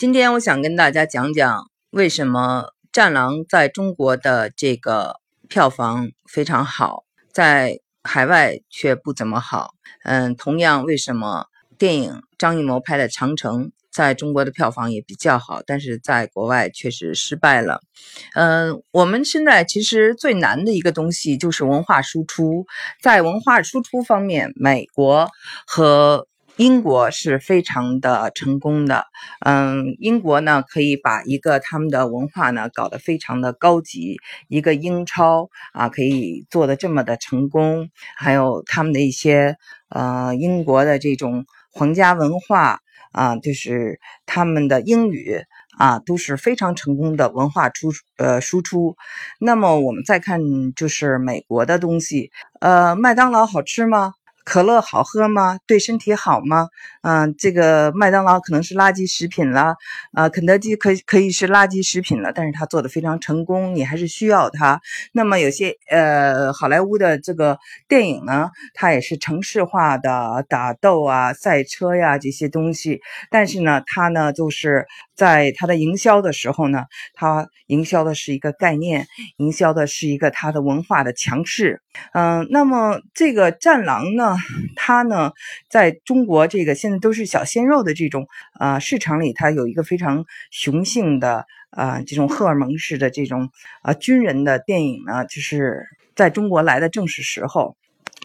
[0.00, 9.74] 今天我想跟大家讲讲为什么《战狼》在中国的这个票房非常好，在海外却不怎么好。
[10.04, 11.44] 嗯，同样为什么
[11.76, 17.82] 电影张艺谋拍的《长城》在中国的票房也比较好，但是在国外确实失败了。
[18.32, 22.64] 嗯，我们现在其实最难的一个东西就是文化输出，
[23.02, 25.28] 在文化输出方面，美国
[25.66, 26.26] 和
[26.60, 29.06] 英国是非常的成功的，
[29.46, 39.56] 嗯，英国呢可以把一个他们的文化呢搞得非常的高级，一个英超啊可以做的这么的成功，还有他们的一些
[39.88, 42.80] 呃英国的这种皇家文化
[43.12, 45.42] 啊，就是他们的英语
[45.78, 48.96] 啊都是非常成功的文化出呃输出。
[49.38, 50.42] 那么我们再看
[50.74, 54.12] 就是美国的东西，呃，麦当劳好吃吗？
[54.44, 55.58] 可乐好喝吗？
[55.66, 56.68] 对身体好吗？
[57.02, 59.76] 嗯，这个麦当劳可能是垃圾食品了，
[60.12, 64.80] 啊，肯德基可以可以是垃圾食品了，但是它做的非常成功，你还是需要它。
[65.12, 79.06] 那么有些呃，好莱坞的这个电影呢，它也是城市化的打斗啊、赛车呀这些东西，但是呢，它呢就是在它的营销的时候呢，它营销的是一个概念，
[79.38, 81.80] 营销的是一个它的文化的强势。
[82.12, 84.29] 嗯，那么这个战狼呢？
[84.76, 85.32] 它呢，
[85.68, 93.50] 在中国这个现在都是小鲜肉的这种啊市场里，它有一个非常雄性的啊这种荷尔蒙式的这种
[93.82, 97.76] 啊军人的电影呢，就是在中国来的正是时候。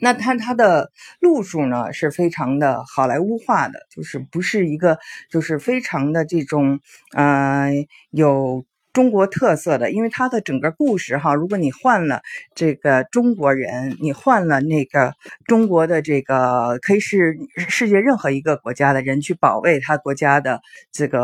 [0.00, 4.98] 那它它的路数呢是非常的好莱坞化的，就是不是一个
[5.30, 6.80] 就是非常的这种
[7.12, 7.72] 呃
[8.10, 8.64] 有。
[8.96, 12.22] 中国特色的，因为它的整个故事哈，如果你换了
[12.54, 15.12] 这个中国人，你换了那个
[15.44, 17.36] 中国的这个，可以是
[17.68, 21.20] 世界任何一个国家的人去保卫他国家的这个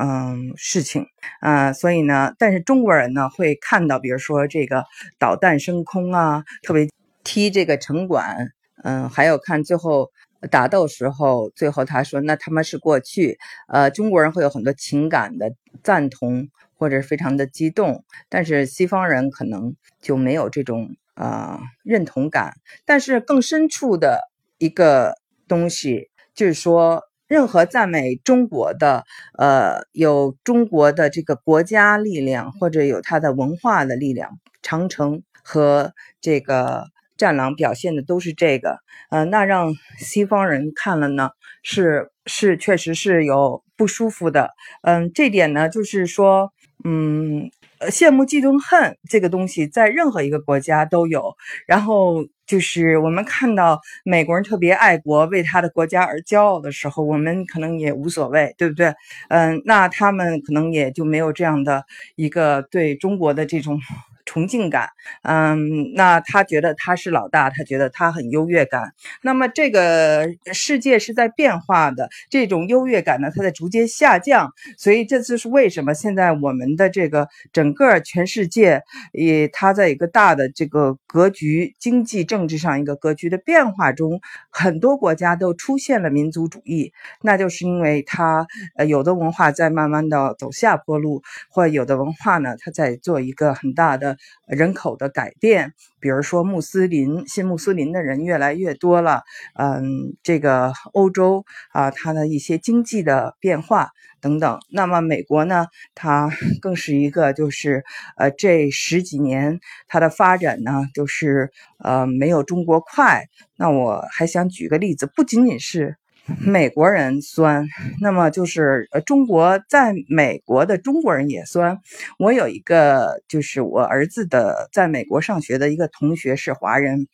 [0.00, 1.04] 嗯事情，
[1.42, 4.82] 嗯，所以呢，但是中国人呢会看到，比如说这个
[5.18, 6.88] 导弹升空啊，特别
[7.22, 8.52] 踢这个城管，
[8.84, 10.10] 嗯，还有看最后
[10.50, 13.36] 打斗时候，最后他说那他妈是过去，
[13.68, 15.52] 呃，中国人会有很多情感的
[15.82, 16.48] 赞同。
[16.76, 22.54] 或者非常的激动，但是西方人可能就没有这种啊认同感。
[22.84, 24.20] 但是更深处的
[24.58, 25.14] 一个
[25.48, 29.04] 东西，就是说，任何赞美中国的，
[29.38, 36.84] 呃，有中国的这个国家力量，或者有它的文化的力量，长城和这个
[37.16, 38.78] 战狼表现的都是这个，
[39.10, 41.30] 呃，那让西方人看了呢，
[41.62, 44.50] 是是确实是有不舒服的。
[44.82, 46.52] 嗯，这点呢，就是说。
[46.84, 47.50] 嗯，
[47.90, 51.36] 羡慕、嫉妒、恨这个东西在任何一个国家都有。
[51.66, 58.94] 然后就是我们看到美国人特别爱国，为他的国家而骄傲的时候，我们可能也无所谓，对不对？
[59.28, 63.80] 嗯，那他们可能也就没有这样的一个对中国的这种。
[64.26, 64.90] 崇敬感，
[65.22, 68.92] 嗯，那他觉得他是老大，他觉得他很优越感。
[69.22, 74.50] 那么这个世界是在变化的，这种优越感呢，它在逐渐下降。
[74.76, 78.82] 所以这就是为什么现在我们的这个整个全世界，
[79.12, 84.20] 也它在一个大的这个格局、经济、政治上一个格局的变化中，
[84.50, 86.92] 很多国家都出现了民族主义。
[87.22, 94.15] 那就是因为它呃有的文化在慢慢的走下坡路，或有的文化呢，它在做一个很大的。
[94.46, 99.22] 人口的改变，比如说穆斯林、新穆斯林的人越来越多了，
[99.54, 103.90] 嗯，这个欧洲啊，它的一些经济的变化
[104.20, 104.58] 等等。
[104.70, 107.84] 那么美国呢，它 更是一个，就是
[108.16, 113.24] 呃，这十几年它的发展呢，就是呃，没有中国快。
[113.56, 115.96] 那我还想举个例子，不仅仅是。
[116.40, 117.66] 美国人酸，
[118.00, 121.78] 那么就是呃，中国在美国的中国人也酸。
[122.18, 127.06] 我有一个就是我儿子的在美国上学的一个同学是华人。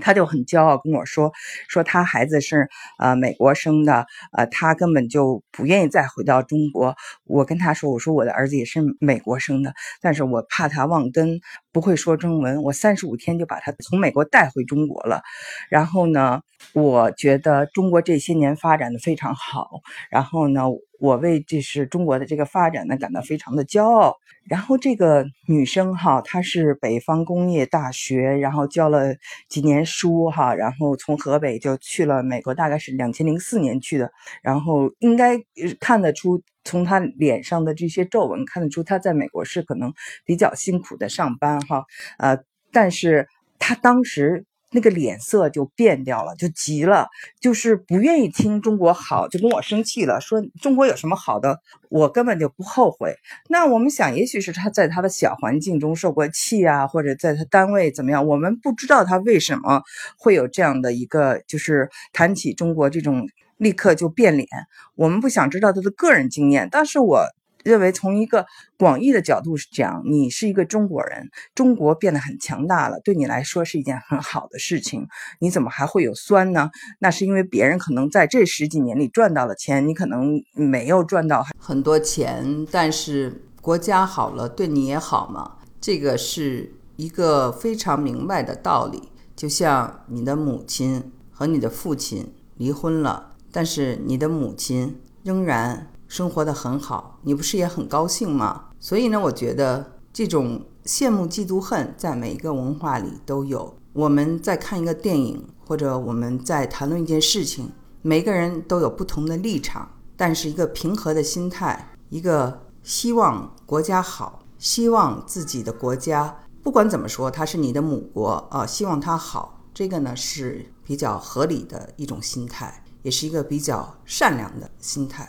[0.00, 1.32] 他就很骄傲跟我说，
[1.66, 2.68] 说他孩子是
[3.00, 6.94] 呃美国生的，呃他根本就不愿意再回到中国。
[7.24, 11.40] 我跟他说，我说我的儿子也是美国生的，但是我怕他忘根，
[11.78, 12.62] 不会说中文。
[12.64, 15.22] 我三十五天就把他从美国带回中国了。
[15.68, 16.40] 然后呢，
[16.72, 19.68] 我觉得中国这些年发展的非常好。
[20.10, 20.64] 然后呢。
[21.00, 24.16] 我为这是中国的这个发展呢感到非常的骄傲。
[24.50, 29.14] 然后这个女生哈，她是北方工业大学，然后教了
[29.48, 34.10] 几年书哈，然后从河北就去了美国，大概是两千零四年去的。
[34.42, 35.38] 然后应该
[35.78, 39.92] 看得出，从他脸上的这些皱纹看得出，他在美国是可能
[40.24, 41.84] 比较辛苦的上班哈。
[42.18, 42.38] 呃，
[42.72, 43.28] 但是
[43.58, 47.08] 他当时那个脸色就变掉了，就急了，
[47.40, 51.58] 就是不愿意听中国好，就跟我生气了，说中国有什么好的，
[51.88, 53.14] 我根本就不后悔。
[53.48, 59.82] 那我们想，也许是他在他的小环境中受过气啊，或者在他单位怎么样，我们不知道他为什么
[60.18, 63.26] 会有这样的一个，就是谈起中国这种
[63.58, 64.48] 立刻就变脸。
[64.94, 67.26] 我们不想知道他的个人经验，但是我。
[67.64, 68.46] 认为从一个
[68.78, 75.06] 广义的角度讲，你是一个中国人，中国变得很强大了，对你来说是一件很好的事情。
[75.40, 76.70] 你怎么还会有酸呢？
[77.00, 85.56] 那是因为别人可能在这十几年里赚到了钱，你可能没有赚到很多钱，但是国家好了，对你也好嘛。
[85.78, 89.10] 这个是一个非常明白的道理。
[89.36, 95.90] 就像你的母亲和你的父亲离婚了，但是你的母亲仍然。
[96.08, 98.68] 生活的很好，你不是也很高兴吗？
[98.80, 103.76] 所以呢，我觉得这种羡慕、嫉妒、恨在每一个文化里都有。
[103.92, 109.86] 我们在看一个电影，或者我们在谈论一件事情，每个人都有不同的立场，
[110.16, 125.26] 但是一个平和的心态，一个希望国家好，希望自己的国家不管怎么说，它是你的母国啊，希望它好，这个呢是比较合理的一种心态，也是一个比较善良的心态。